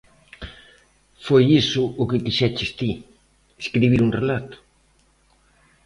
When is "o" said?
2.01-2.03